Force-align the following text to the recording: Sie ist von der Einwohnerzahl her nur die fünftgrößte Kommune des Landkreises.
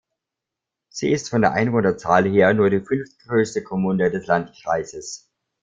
Sie 0.89 1.11
ist 1.11 1.29
von 1.29 1.41
der 1.41 1.51
Einwohnerzahl 1.51 2.25
her 2.27 2.55
nur 2.55 2.71
die 2.71 2.79
fünftgrößte 2.79 3.61
Kommune 3.61 4.09
des 4.09 4.25
Landkreises. 4.25 5.29